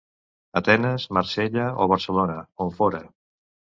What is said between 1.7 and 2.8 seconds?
o Barcelona, on